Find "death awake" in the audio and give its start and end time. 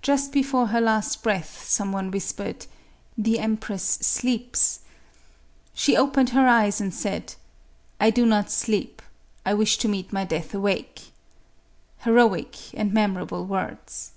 10.24-11.10